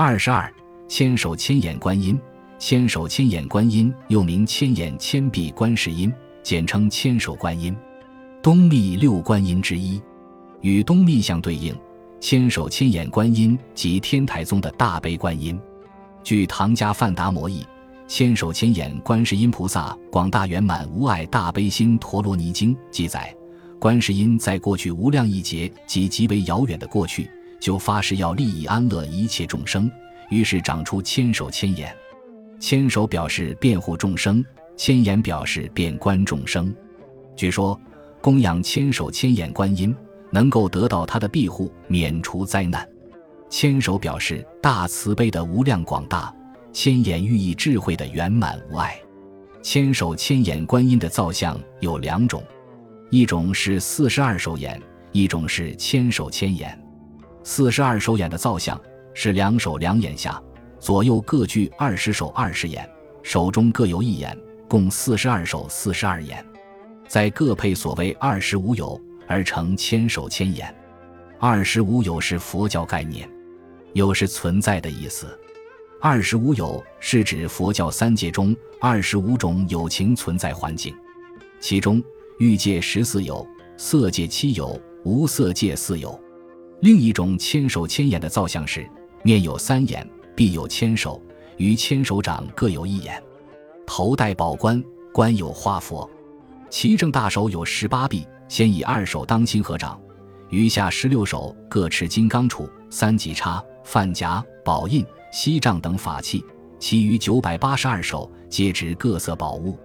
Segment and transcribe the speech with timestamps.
[0.00, 0.48] 二十二，
[0.86, 2.16] 千手千眼观音。
[2.56, 7.76] 千手千眼观音又名千眼千臂观世音，简称千手观音，
[8.40, 10.00] 东密六观音之一。
[10.60, 11.76] 与东密相对应，
[12.20, 15.60] 千手千眼观音即天台宗的大悲观音。
[16.22, 17.62] 据唐家范达摩译
[18.06, 23.34] 《千手千眼观世音菩萨广大圆满无碍大悲心陀罗尼经》记载，
[23.80, 27.28] 观世音在过去无量亿劫及极为遥远的过去，
[27.60, 29.90] 就发誓要利益安乐一切众生，
[30.30, 31.94] 于是长出千手千眼。
[32.60, 34.44] 千手表示辩护众生，
[34.76, 36.74] 千眼表示遍观众生。
[37.36, 37.80] 据说
[38.20, 39.94] 供养千手千眼观音，
[40.30, 42.88] 能够得到他的庇护，免除灾难。
[43.48, 46.34] 千手表示大慈悲的无量广大，
[46.72, 49.00] 千眼寓意智慧的圆满无碍。
[49.62, 52.42] 千手千眼观音的造像有两种，
[53.10, 54.80] 一种是四十二手眼，
[55.12, 56.78] 一种是千手千眼。
[57.50, 58.78] 四十二手眼的造像
[59.14, 60.38] 是两手两眼下。
[60.78, 62.86] 左右各具二十手二十眼，
[63.22, 66.44] 手中各有一眼，共四十二手四十二眼，
[67.08, 70.72] 在各配所谓二十五有，而成千手千眼。
[71.40, 73.26] 二十五有是佛教概念，
[73.94, 75.26] 有是存在的意思。
[76.02, 80.94] 二十五有是指佛教三界中二十五种有情存在环境，
[81.60, 82.04] 其中
[82.38, 83.44] 欲界十四有，
[83.78, 86.20] 色界七有，无色界四有。
[86.80, 88.88] 另一种千手千眼的造像是
[89.22, 90.08] 面有三眼。
[90.36, 91.20] 必有千手，
[91.56, 93.20] 于千手掌各有一眼，
[93.84, 94.80] 头戴宝冠，
[95.12, 96.08] 冠有花佛。
[96.70, 100.00] 其正大手有十八臂，先以二手当心合掌，
[100.48, 106.44] 余下十六手各持金刚杵、三级叉、范夹、宝印、锡杖等法器，
[106.78, 109.76] 其余九百八十二手皆执各色宝物。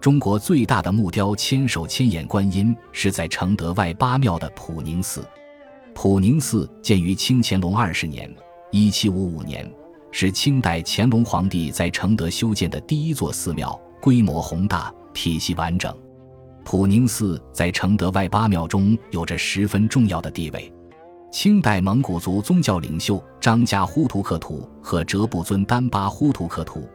[0.00, 5.22] 中国最大的木雕千手千眼观音是在承德外八庙的普宁寺。
[6.02, 8.34] 普宁寺建于清乾隆二十年
[8.72, 9.70] （一七五五年）。
[10.10, 15.94] 是清代乾隆皇帝在承德修建的第一座寺庙，规模宏大，体系完整。
[16.64, 20.72] 普宁寺在承德外八庙中有着十分重要的地位。
[21.30, 26.88] 清代蒙古族宗教领袖张家呼图克图和哲布尊丹巴呼图克图，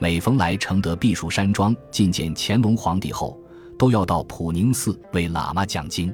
[0.00, 3.38] 每逢来承德避暑山庄觐见乾隆皇帝后，
[3.78, 6.12] 都要到普宁寺为喇嘛讲经。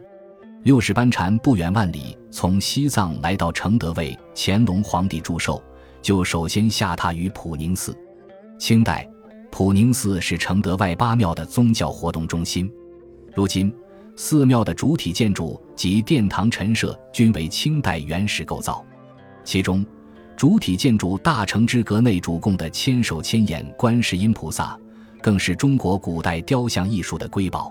[0.64, 5.62] 六世班禅不远万里从西藏来到承德为乾隆皇帝祝寿。
[6.00, 7.94] 就首先下榻于普宁寺。
[8.58, 9.06] 清代，
[9.50, 12.70] 普宁寺是承德外八庙的宗教活动中心。
[13.34, 13.74] 如今，
[14.16, 18.82] 寺庙的主体建筑及殿堂陈设均为清代原始构造。
[19.44, 19.84] 其中，
[20.34, 24.78] 主体建筑大成之阁内主供的千手千眼观世音菩萨，
[25.20, 27.70] 更是中国古代雕像艺术的瑰宝。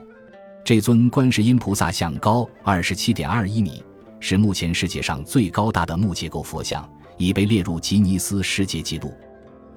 [0.65, 3.83] 这尊观世音菩萨像高二十七点二一米，
[4.21, 6.89] 是目前世界上最高大的木结构佛像。
[7.17, 9.13] 已被列入吉尼斯世界纪录。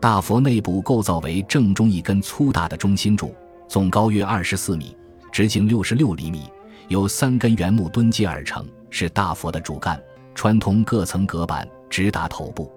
[0.00, 3.34] 大佛内部构造为正中一根粗大的中心柱，
[3.68, 4.96] 总高约二十四米，
[5.30, 6.44] 直径六十六厘米，
[6.88, 10.00] 由三根圆木墩接而成，是大佛的主干，
[10.34, 12.72] 穿通各层隔板，直达头部。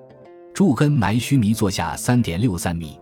[0.53, 2.99] 柱根埋须弥座下三点六三米。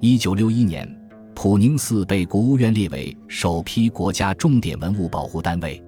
[0.00, 0.86] 一九六一年，
[1.34, 5.82] 普宁寺被国务院列为首批国家重点文物保护单位。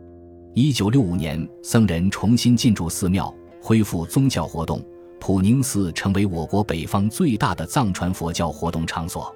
[0.54, 4.82] 一九六五年，僧人重新进驻寺庙，恢复宗教活动。
[5.20, 9.32] 普宁寺成为我国北方最大的藏传佛教活动场所。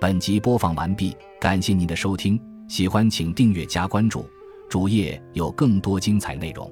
[0.00, 4.24] 本集播放完毕，感谢您的收听，喜欢请订阅加关注，
[4.68, 6.68] 主页有更多精彩内容。